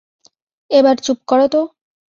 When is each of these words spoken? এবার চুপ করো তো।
এবার 0.71 0.95
চুপ 1.05 1.19
করো 1.27 1.45
তো। 1.47 1.61